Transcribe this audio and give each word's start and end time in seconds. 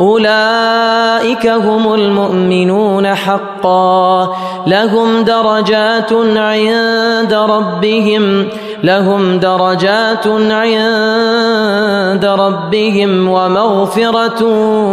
أولئك 0.00 1.46
هم 1.46 1.94
المؤمنون 1.94 3.14
حقا. 3.14 4.36
لهم 4.66 5.22
درجات 5.22 6.12
عند 6.36 7.34
ربهم 7.34 8.48
لهم 8.82 9.38
درجات 9.38 10.26
عند 10.50 12.24
ربهم 12.24 13.28
ومغفرة 13.28 14.44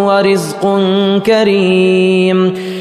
ورزق 0.05 0.79
كريم. 1.25 2.80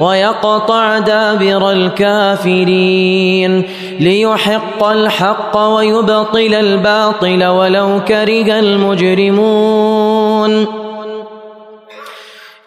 ويقطع 0.00 0.98
دابر 0.98 1.70
الكافرين 1.70 3.62
ليحق 4.00 4.84
الحق 4.84 5.58
ويبطل 5.58 6.54
الباطل 6.54 7.44
ولو 7.44 8.00
كره 8.08 8.58
المجرمون. 8.58 10.00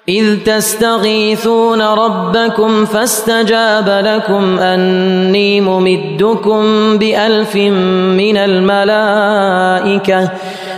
إذ 0.09 0.39
تستغيثون 0.44 1.81
ربكم 1.81 2.85
فاستجاب 2.85 4.01
لكم 4.05 4.59
أني 4.59 5.61
ممدكم 5.61 6.63
بألف 6.97 7.55
من 7.55 8.38
الملائكة 8.38 10.29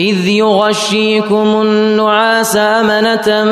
إذ 0.00 0.28
يغشيكم 0.28 1.60
النعاس 1.62 2.56
أمنة 2.56 3.44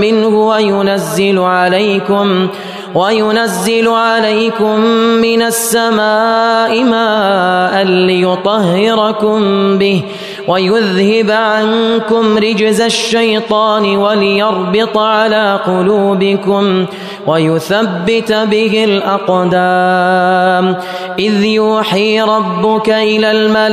منه 0.00 0.28
وينزل 0.48 1.38
عليكم 1.38 2.48
وينزل 2.94 3.88
عليكم 3.88 4.80
من 5.20 5.42
السماء 5.42 6.84
ماء 6.84 7.82
ليطهركم 7.84 9.38
به 9.78 10.02
ويذهب 10.50 11.30
عنكم 11.30 12.38
رجز 12.38 12.80
الشيطان 12.80 13.96
وليربط 13.96 14.98
على 14.98 15.60
قلوبكم 15.66 16.86
ويثبت 17.26 18.32
به 18.32 18.84
الأقدام. 18.84 20.76
إذ 21.18 21.44
يوحي 21.44 22.20
ربك 22.20 22.88
إلى 22.90 23.30
الملائكة 23.30 23.64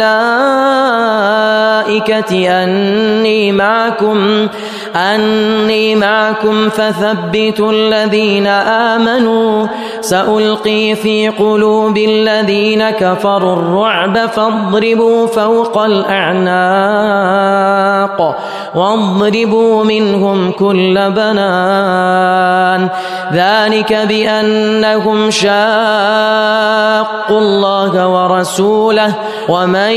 أني 2.64 3.52
معكم 3.52 4.48
أني 4.96 5.96
معكم 5.96 6.70
فثبتوا 6.70 7.72
الذين 7.72 8.48
آمنوا. 8.94 9.68
سألقي 10.02 10.96
في 10.96 11.30
قلوب 11.30 11.98
الذين 11.98 12.90
كفروا 12.90 13.54
الرعب 13.54 14.18
فاضربوا 14.18 15.28
فوق 15.28 15.78
الأعناق. 15.78 16.67
واضربوا 19.28 19.84
منهم 19.84 20.52
كل 20.52 21.12
بنان 21.12 22.90
ذلك 23.34 23.94
بأنهم 23.94 25.32
شاقوا 25.32 25.50
الله 27.40 28.08
ورسوله 28.08 29.14
ومن 29.50 29.92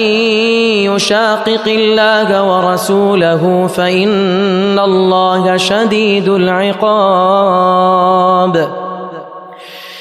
يشاقق 0.90 1.66
الله 1.66 2.42
ورسوله 2.42 3.66
فإن 3.66 4.78
الله 4.78 5.56
شديد 5.56 6.28
العقاب 6.28 7.80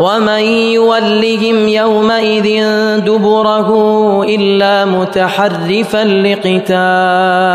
ومن 0.00 0.44
يولهم 0.78 1.68
يومئذ 1.68 2.46
دبره 2.98 3.70
إلا 4.24 4.84
متحرفا 4.84 6.04
لقتال 6.04 7.48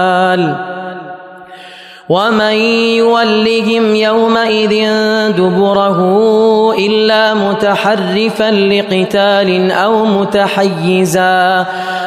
ومن 2.09 2.53
يولهم 2.99 3.95
يومئذ 3.95 4.87
دبره 5.37 5.99
إلا 6.77 7.33
متحرفا 7.33 8.51
لقتال 8.51 9.71
أو 9.71 10.05
متحيزا 10.05 11.65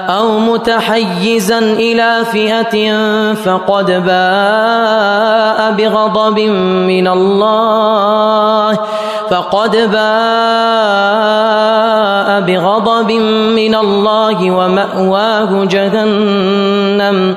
أو 0.08 0.38
متحيزا 0.38 1.58
إلى 1.58 2.25
فئة 2.32 2.94
فقد 3.34 3.87
باء 3.87 5.72
بغضب 5.72 6.38
من 6.88 7.08
الله 7.08 8.78
فقد 9.31 9.76
باء 9.76 9.96
بغضب 12.40 13.12
من 13.56 13.75
الله 13.75 14.50
ومأواه 14.50 15.64
جهنم 15.64 17.37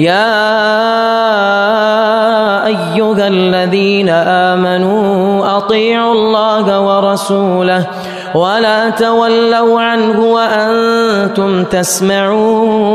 يا 0.00 0.36
أيها 2.66 3.28
الذين 3.28 4.08
آمنوا 4.08 5.56
أطيعوا 5.56 6.12
الله 6.12 6.80
ورسوله 6.80 7.86
ولا 8.34 8.90
تولوا 8.90 9.80
عنه 9.80 10.20
وأنتم 10.20 11.64
تسمعون 11.64 12.90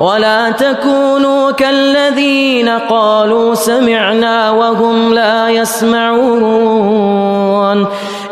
ولا 0.00 0.50
تكونوا 0.50 1.50
كالذين 1.50 2.68
قالوا 2.68 3.54
سمعنا 3.54 4.50
وهم 4.50 5.14
لا 5.14 5.48
يسمعون 5.48 7.00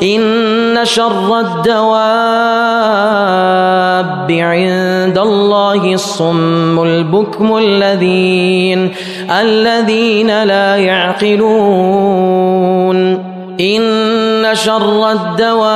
إن 0.02 0.78
شر 0.84 1.40
الدواب 1.40 3.18
عند 4.30 5.18
الله 5.18 5.94
الصم 5.94 6.82
البكم 6.82 7.56
الذين 7.56 8.90
الذين 9.30 10.42
لا 10.44 10.76
يعقلون. 10.76 11.68
ان 13.60 14.44
شر 14.52 15.10
الدواب 15.10 15.68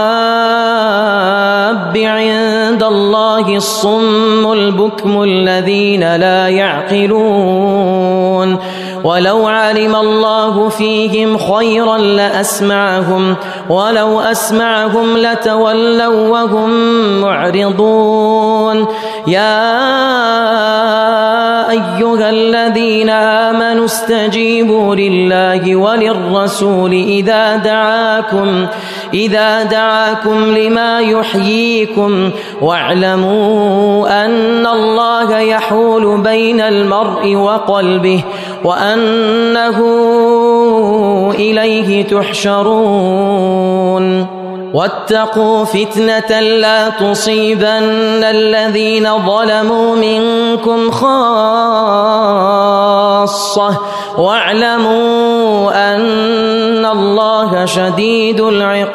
عند 1.97 2.83
الله 2.83 3.57
الصم 3.57 4.53
البكم 4.53 5.23
الذين 5.23 6.17
لا 6.17 6.49
يعقلون. 6.49 8.22
ولو 9.05 9.47
علم 9.47 9.97
الله 9.97 10.69
فيهم 10.69 11.39
خيرا 11.39 11.99
لأسمعهم 11.99 13.37
ولو 13.69 14.21
أسمعهم 14.21 15.17
لتولوا 15.17 16.29
وهم 16.29 16.71
معرضون. 17.21 18.87
يا 19.27 19.63
أيها 21.71 22.31
الذين 22.31 23.11
آمنوا 23.11 23.85
استجيبوا 23.85 24.95
لله 24.95 25.77
وللرسول 25.77 26.93
إذا 26.93 27.57
دعاكم 27.57 28.67
إذا 29.15 29.63
دعاكم 29.63 30.57
لما 30.57 31.01
يحييكم. 31.01 32.31
واعلموا 32.63 34.25
أن 34.25 34.67
الله 34.67 35.39
يحول 35.39 36.21
بين 36.21 36.61
المرء 36.61 37.35
وقلبه 37.35 38.25
وأنه 38.65 39.79
إليه 41.35 42.05
تحشرون. 42.05 43.63
واتقوا 44.75 45.65
فتنة 45.65 46.41
لا 46.41 46.89
تصيبن 46.89 48.25
الذين 48.25 49.09
ظلموا 49.27 49.97
منكم 49.97 50.91
خاصة. 50.91 51.13
واعلموا 54.19 55.95
أن 55.95 56.87
الله 56.87 57.65
شديد 57.65 58.41
العقاب. 58.41 58.93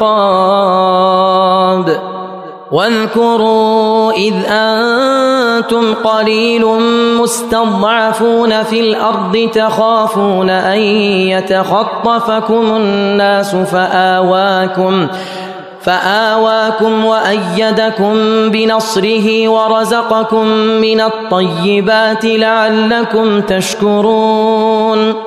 واذكروا 2.72 4.12
إذ 4.12 4.34
أنتم 4.50 5.94
قليل 5.94 6.66
مستضعفون 7.22 8.64
في 8.64 8.80
الأرض 8.80 9.50
تخافون 9.54 10.50
أن 10.50 10.80
يتخطفكم 11.30 12.76
الناس 12.76 13.56
فآواكم 13.56 15.08
فآواكم 15.82 17.06
وأيدكم 17.06 18.14
بنصره 18.50 19.48
ورزقكم 19.48 20.48
من 20.58 21.02
الطيبات 21.02 22.26
لعلكم 22.26 23.42
تشكرون 23.42 25.27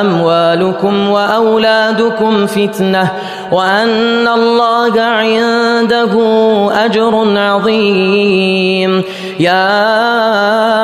اموالكم 0.00 1.08
وأولادكم 1.08 2.46
فتنة 2.46 3.10
وأن 3.52 4.28
الله 4.28 5.00
عنده 5.00 6.12
أجر 6.84 7.38
عظيم. 7.38 9.02
يا 9.40 10.83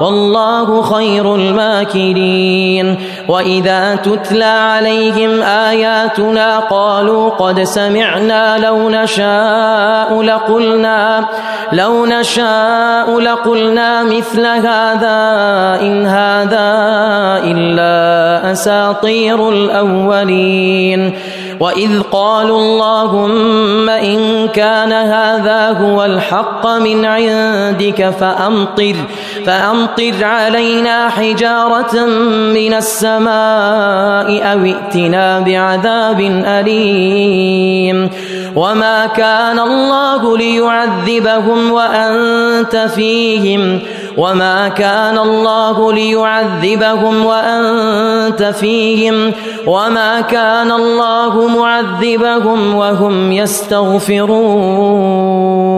والله 0.00 0.82
خير 0.82 1.34
الماكرين. 1.34 2.96
وإذا 3.28 3.94
تتلى 3.94 4.44
عليهم 4.44 5.42
آياتنا 5.42 6.58
قالوا 6.58 7.30
قد 7.30 7.62
سمعنا 7.62 8.58
لو 8.58 8.90
نشاء 8.90 10.22
لقلنا 10.22 11.28
لو 11.72 12.06
نشاء 12.06 13.20
لقلنا 13.20 14.02
مثل 14.02 14.46
هذا 14.46 15.20
إن 15.82 16.06
هذا 16.06 16.68
إلا 17.44 18.52
أساطير 18.52 19.48
الأولين. 19.48 21.14
وإذ 21.60 22.02
قالوا 22.12 22.58
اللهم 22.58 23.88
إن 23.88 24.48
كان 24.48 24.92
هذا 24.92 25.78
هو 25.80 26.04
الحق 26.04 26.66
من 26.66 27.04
عندك 27.04 28.10
فأمطر 28.20 28.96
فأمطر 29.46 30.24
علينا 30.24 31.08
حجارة 31.08 32.06
من 32.54 32.74
السماء 32.74 34.52
أو 34.52 34.64
ائتنا 34.64 35.40
بعذاب 35.40 36.20
أليم. 36.46 38.10
وما 38.56 39.06
كان 39.06 39.58
الله 39.58 40.38
ليعذبهم 40.38 41.72
وأنت 41.72 42.76
فيهم. 42.76 43.80
وما 44.16 44.68
كان 44.68 45.18
الله 45.18 45.92
ليعذبهم 45.92 47.26
وأنت 47.26 48.42
فيهم. 48.42 49.32
وما 49.66 50.20
كان 50.20 50.72
الله 50.72 51.48
معذبهم 51.48 52.74
وهم 52.74 53.32
يستغفرون. 53.32 55.73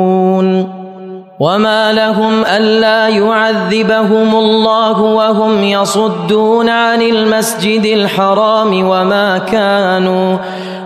وما 1.40 1.92
لهم 1.92 2.44
الا 2.44 3.08
يعذبهم 3.08 4.34
الله 4.34 5.00
وهم 5.00 5.64
يصدون 5.64 6.68
عن 6.68 7.02
المسجد 7.02 7.84
الحرام 7.84 8.86
وما 8.88 9.38
كانوا 9.38 10.36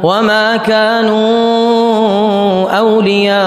وما 0.03 0.57
كانوا 0.57 1.91
اولياءه 2.71 3.41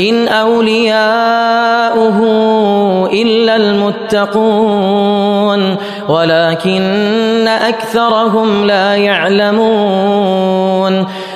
ان 0.00 0.28
اولياؤه 0.28 2.18
الا 3.12 3.56
المتقون 3.56 5.04
ولكن 6.08 7.48
اكثرهم 7.48 8.64
لا 8.66 8.94
يعلمون 8.96 10.63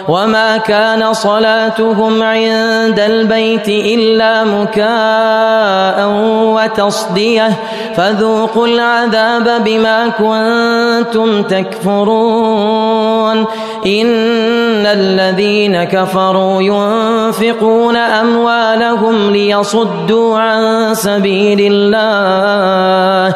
وما 0.09 0.57
كان 0.57 1.13
صلاتهم 1.13 2.23
عند 2.23 3.01
البيت 3.01 3.69
إلا 3.69 4.45
مكاء 4.45 6.09
وتصدية 6.55 7.49
فذوقوا 7.97 8.67
العذاب 8.67 9.65
بما 9.65 10.09
كنتم 10.09 11.43
تكفرون 11.43 13.47
ان 13.87 14.87
الذين 14.87 15.85
كفروا 15.85 16.63
ينفقون 16.63 17.97
اموالهم 17.97 19.31
ليصدوا 19.31 20.39
عن 20.39 20.95
سبيل 20.95 21.73
الله 21.73 23.35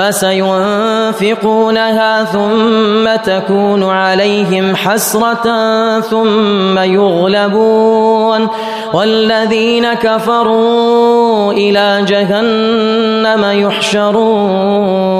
فسينفقونها 0.00 1.64
ثم 2.24 3.16
تكون 3.32 3.82
عليهم 3.82 4.76
حسرة 4.76 5.44
ثم 6.00 6.78
يغلبون 6.78 8.48
والذين 8.92 9.92
كفروا 9.92 11.52
إلى 11.52 12.04
جهنم 12.08 13.44
يحشرون 13.60 15.19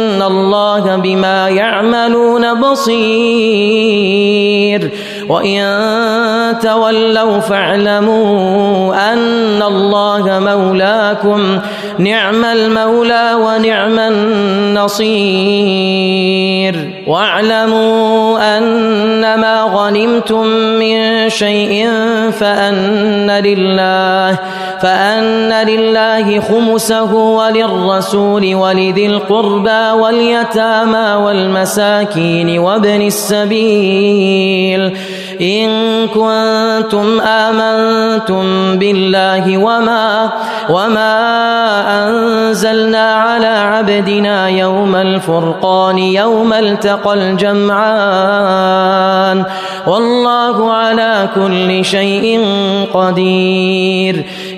الله 0.21 0.95
بما 0.95 1.49
يعملون 1.49 2.53
بصير 2.53 4.01
وإن 5.29 5.61
تولوا 6.61 7.39
فاعلموا 7.39 9.13
أن 9.13 9.61
الله 9.61 10.39
مولاكم 10.39 11.59
نعم 11.97 12.45
المولى 12.45 13.31
ونعم 13.33 13.99
النصير 13.99 15.41
واعلموا 17.07 18.57
أن 18.57 19.21
ما 19.21 19.61
غنمتم 19.61 20.47
من 20.79 21.29
شيء 21.29 21.89
فأن 22.31 23.31
لله 23.31 24.39
فأن 24.81 25.53
لله 25.67 26.39
خمسه 26.39 27.13
وللرسول 27.13 28.55
ولذي 28.55 29.05
القربى 29.05 29.91
واليتامى 30.01 31.13
والمساكين 31.23 32.59
وابن 32.59 33.01
السبيل. 33.01 34.97
إن 35.41 35.69
كنتم 36.07 37.21
آمنتم 37.21 38.77
بالله 38.77 39.57
وما 39.57 40.29
وما 40.69 41.17
أنزلنا 42.07 43.13
على 43.13 43.47
عبدنا 43.47 44.49
يوم 44.49 44.95
الفرقان 44.95 45.97
يوم 45.97 46.53
التقى 46.53 47.13
الجمعان. 47.13 48.71
والله 49.87 50.73
على 50.73 51.29
كل 51.35 51.85
شيء 51.85 52.45
قدير. 52.93 54.25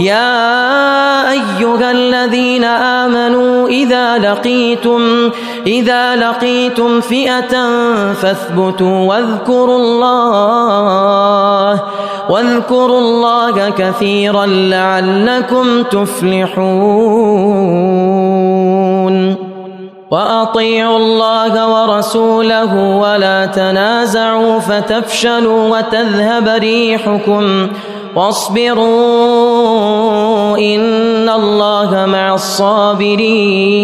يا 0.00 1.30
أيها 1.30 1.90
الذين 1.90 2.64
آمنوا 2.64 3.68
إذا 3.68 4.18
لقيتم 4.18 5.30
إذا 5.66 6.16
لقيتم 6.16 7.00
فئة 7.00 7.68
فاثبتوا 8.12 8.98
واذكروا 9.08 9.78
الله 9.78 10.94
واذكروا 12.30 12.98
الله 12.98 13.70
كثيرا 13.70 14.46
لعلكم 14.46 15.82
تفلحون. 15.82 16.74
وأطيعوا 20.10 20.96
الله 20.98 21.68
ورسوله 21.74 22.98
ولا 22.98 23.46
تنازعوا 23.46 24.58
فتفشلوا 24.58 25.78
وتذهب 25.78 26.48
ريحكم. 26.48 27.68
واصبروا 28.16 28.84
إن 30.58 31.28
الله 31.28 32.06
مع 32.06 32.34
الصابرين 32.34 33.74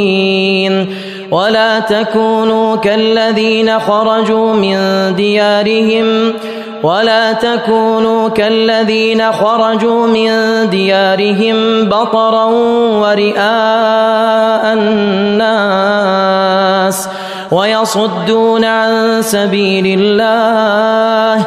ولا 1.31 1.81
تكونوا 1.81 2.77
كالذين 2.77 3.81
خرجوا 3.81 4.53
من 4.53 4.77
ديارهم 5.17 6.35
ولا 6.83 7.33
تكونوا 7.33 8.29
كالذين 8.29 9.33
خرجوا 9.33 10.07
من 10.07 10.31
ديارهم 10.71 11.89
بطرا 11.89 12.45
ورئاء 13.03 14.73
الناس 14.73 16.21
ويصدون 17.53 18.65
عن 18.65 19.23
سبيل 19.23 20.01
الله 20.01 21.47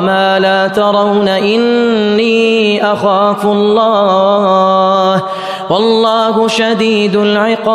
ما 0.01 0.39
لا 0.39 0.67
ترون 0.67 1.27
اني 1.27 2.83
اخاف 2.93 3.45
الله 3.45 5.23
والله 5.69 6.47
شديد 6.47 7.15
العقاب 7.15 7.71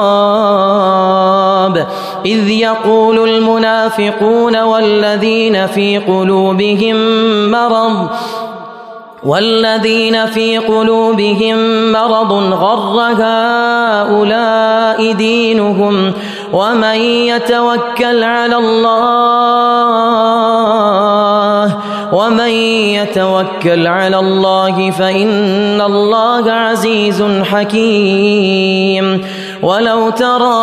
اذ 2.26 2.49
يقول 2.49 3.28
المنافقون 3.28 4.62
والذين 4.62 5.66
في 5.66 5.99
قلوبهم 5.99 6.97
مرض 7.50 8.09
والذين 9.26 10.26
في 10.26 10.59
قلوبهم 10.59 11.92
مرض 11.92 12.33
غر 12.52 13.00
هؤلاء 13.23 15.12
دينهم 15.12 16.12
ومن 16.52 16.97
يتوكل 17.00 18.25
على 18.25 18.56
الله 18.56 20.65
ومن 22.13 22.51
يتوكل 22.99 23.87
على 23.87 24.19
الله 24.19 24.91
فإن 24.91 25.81
الله 25.81 26.53
عزيز 26.53 27.25
حكيم. 27.53 29.25
ولو 29.63 30.11
ترى 30.11 30.57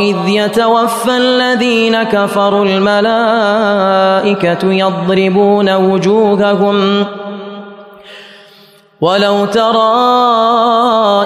إذ 0.00 0.16
يتوفى 0.28 1.16
الذين 1.16 2.02
كفروا 2.02 2.64
الملائكة 2.64 3.92
يضربون 4.72 5.74
وجوههم 5.74 7.06
ولو 9.02 9.44
ترى 9.44 9.92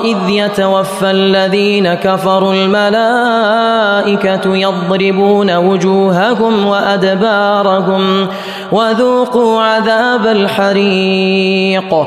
إذ 0.04 0.16
يتوفى 0.28 1.10
الذين 1.10 1.94
كفروا 1.94 2.54
الملائكة 2.54 4.56
يضربون 4.56 5.56
وجوههم 5.56 6.66
وأدبارهم 6.66 8.28
وذوقوا 8.72 9.62
عذاب 9.62 10.26
الحريق 10.26 12.06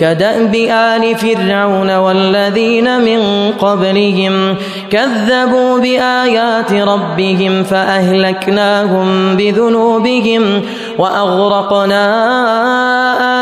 كدأب 0.00 0.54
آل 0.70 1.16
فرعون 1.16 1.96
والذين 1.96 3.00
من 3.00 3.52
قبلهم 3.52 4.56
كذبوا 4.90 5.78
بآيات 5.78 6.72
ربهم 6.72 7.62
فأهلكناهم 7.62 9.36
بذنوبهم 9.36 10.62
وأغرقنا 10.98 12.04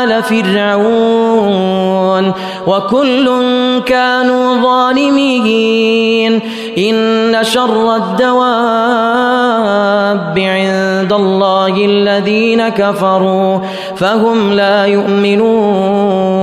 آل 0.03 0.23
فرعون 0.23 1.67
وكل 2.67 3.29
كانوا 3.85 4.61
ظالمين 4.61 6.41
إن 6.77 7.37
شر 7.41 7.95
الدواب 7.95 9.27
عند 10.39 11.13
الله 11.13 11.85
الذين 11.85 12.69
كفروا 12.69 13.59
فهم 13.95 14.51
لا 14.51 14.85
يؤمنون 14.85 16.36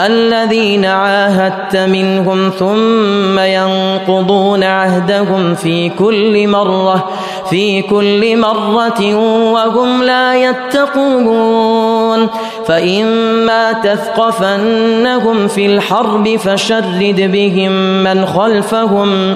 الذين 0.00 0.84
عاهدت 0.84 1.76
منهم 1.76 2.50
ثم 2.58 3.38
ينقضون 3.38 4.64
عهدهم 4.64 5.54
في 5.54 5.88
كل 5.88 6.48
مرة 6.48 7.08
في 7.50 7.82
كل 7.82 8.36
مرة 8.36 9.14
وهم 9.52 10.02
لا 10.02 10.34
يتقون. 10.34 12.28
فإما 12.66 13.72
تثقفنهم 13.72 15.48
في 15.48 15.66
الحرب 15.66 16.36
فشرد 16.36 17.30
بهم 17.32 17.72
من 18.04 18.26
خلفهم. 18.26 19.34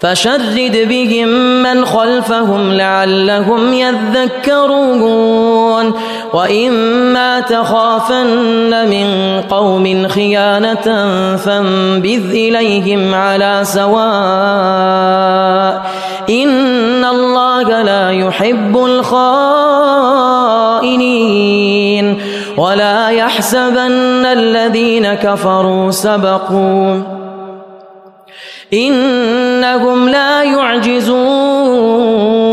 فشرد 0.00 0.88
بهم 0.88 1.28
من 1.62 1.84
خلفهم 1.84 2.72
لعلهم 2.72 3.72
يذكرون 3.72 5.06
وإما 6.32 7.40
تخافن 7.40 8.88
من 8.90 9.40
قوم 9.50 10.08
خيانة 10.08 11.06
فانبذ 11.36 12.30
إليهم 12.30 13.14
على 13.14 13.60
سواء 13.62 13.96
إن 16.30 17.04
الله 17.04 17.82
لا 17.82 18.10
يحب 18.10 18.76
الخائنين 18.76 19.26
ولا 22.56 23.08
يحسبن 23.08 24.26
الذين 24.26 25.14
كفروا 25.14 25.90
سبقوا 25.90 27.15
إنهم 28.72 30.08
لا 30.08 30.42
يعجزون. 30.42 32.45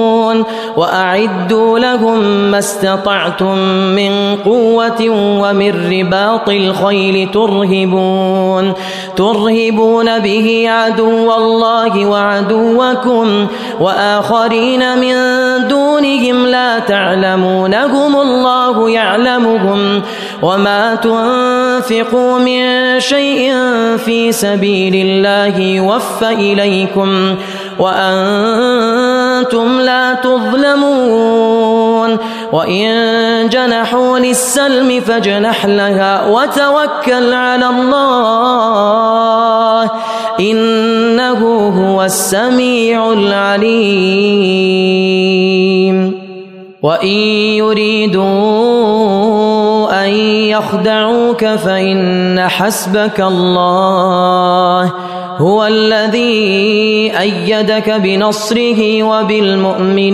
وأعدوا 0.78 1.80
لهم 1.80 2.20
ما 2.52 2.60
استطعتم 2.60 3.58
من 3.96 4.36
قوة 4.46 5.10
ومن 5.42 5.92
رباط 5.92 6.50
الخيل 6.50 7.32
ترهبون 7.32 8.74
ترهبون 9.16 10.20
به 10.20 10.66
عدو 10.70 11.34
الله 11.34 12.06
وعدوكم 12.06 13.48
وآخرين 13.80 14.98
من 14.98 15.16
دونهم 15.68 16.46
لا 16.46 16.80
تعلمونهم 16.80 18.16
الله 18.16 18.90
يعلمهم. 18.90 20.02
وما 20.42 20.96
تنفقوا 20.96 22.40
من 22.40 23.00
شيء 23.00 23.54
في 23.98 24.32
سبيل 24.32 24.96
الله 24.96 25.60
يوفى 25.60 26.30
إليكم 26.30 27.36
وأنتم 29.34 29.82
لا 29.82 30.14
تظلمون. 30.14 32.18
وإن 32.54 33.50
جنحوا 33.50 34.20
للسلم 34.20 35.02
فاجنح 35.02 35.66
لها 35.66 36.28
وتوكل 36.28 37.34
على 37.34 37.70
الله. 37.70 39.90
إنه 40.40 41.70
هو 41.70 42.04
السميع 42.04 43.14
العليم. 43.14 44.54
وإن 46.84 47.18
يريدوا 47.58 48.24
أن 50.06 50.10
يخدعوك 50.50 51.46
فإن 51.46 52.50
حسبك 52.50 53.22
الله. 53.22 54.92
هو 55.38 55.66
الذي 55.66 57.12
أيدك 57.20 57.90
بنصره 57.90 59.04
وبالمؤمنين. 59.04 60.14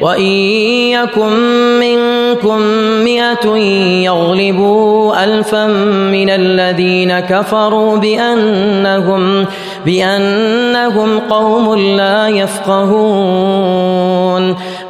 وإن 0.00 0.32
يكن 0.90 1.32
منكم 1.80 2.60
مئة 3.04 3.56
يغلبوا 4.04 5.24
ألفا 5.24 5.66
من 6.12 6.30
الذين 6.30 7.20
كفروا 7.20 7.96
بأنهم 7.96 9.46
بأنهم 9.86 11.18
قوم 11.18 11.74
لا 11.74 12.28
يفقهون. 12.28 13.74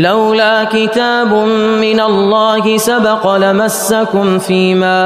لولا 0.00 0.64
كتاب 0.64 1.34
من 1.80 2.00
الله 2.00 2.76
سبق 2.76 3.36
لمسكم 3.36 4.38
فيما 4.38 5.00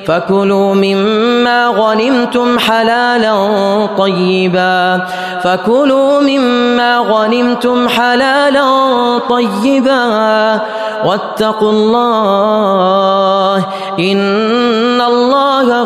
فكلوا 0.08 0.74
مما 0.74 1.68
غنمتم 1.68 2.60
حلالا 2.60 3.36
طيبا 3.98 5.06
فكلوا 5.44 6.22
مما 6.22 6.98
غنمتم 6.98 7.88
حلالا 7.90 8.68
طيبا. 9.30 10.62
واتقوا 11.06 11.72
الله 11.72 13.58
إن 14.00 14.18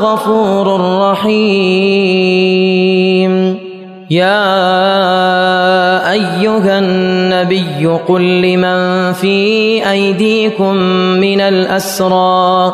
غفور 0.02 0.68
رحيم. 1.12 2.42
يا 4.12 4.52
أيها 6.12 6.80
النبي 6.80 7.86
قل 8.08 8.42
لمن 8.42 9.14
في 9.14 9.38
أيديكم 9.92 10.76
من 11.24 11.42
الأسرى 11.42 12.74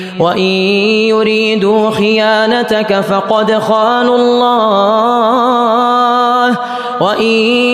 وإن 0.19 0.51
يريدوا 1.09 1.89
خيانتك 1.91 2.99
فقد 2.99 3.53
خانوا 3.53 4.15
الله 4.15 5.21
وإن 7.01 7.25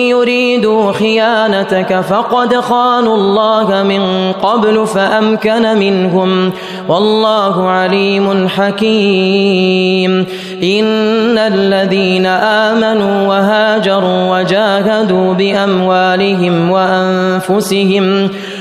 يريدوا 0.08 0.92
خيانتك 0.92 2.00
فقد 2.00 2.56
خانوا 2.56 3.14
الله 3.14 3.82
من 3.82 4.32
قبل 4.32 4.86
فأمكن 4.86 5.78
منهم 5.78 6.52
والله 6.88 7.68
عليم 7.68 8.48
حكيم 8.48 10.26
إن 10.62 11.38
الذين 11.38 12.26
آمنوا 12.26 13.28
وهاجروا 13.28 14.38
وجاهدوا 14.38 15.34
بأموالهم 15.34 16.70
وأنفسهم 16.70 18.30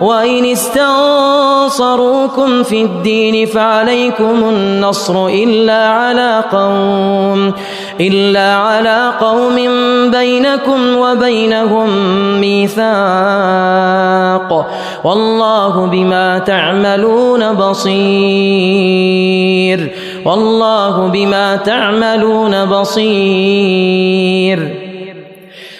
وإن 0.00 0.44
استنصروكم 0.44 2.10
في 2.62 2.82
الدين 2.82 3.46
فعليكم 3.46 4.48
النصر 4.48 5.26
إلا 5.26 5.88
على 5.88 6.44
قوم 6.52 7.52
إلا 8.00 8.54
على 8.54 9.12
قوم 9.20 9.54
بينكم 10.10 10.96
وبينهم 10.96 11.88
ميثاق 12.40 12.90
والله 15.04 15.86
بما 15.86 16.38
تعملون 16.38 17.52
بصير 17.52 18.70
والله 20.24 21.06
بما 21.08 21.56
تعملون 21.56 22.64
بصير 22.64 24.10